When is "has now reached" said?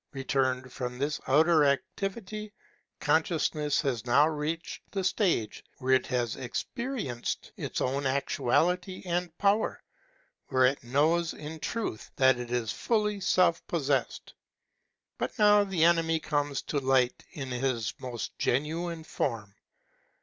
3.81-4.81